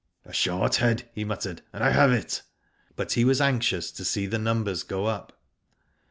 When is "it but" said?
2.11-3.11